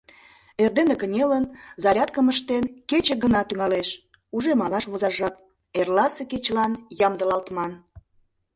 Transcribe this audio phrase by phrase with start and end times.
[0.63, 1.45] Эрдене кынелын,
[1.83, 3.89] зарядкым ыштен, кече гына тӱҥалеш—
[4.35, 5.35] уже малаш возаш жап,
[5.79, 6.73] эрласе кечылан
[7.07, 7.71] ямдылалтман.